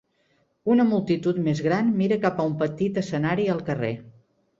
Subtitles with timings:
[0.75, 3.93] Una multitud més gran mira cap a un petit escenari al carrer.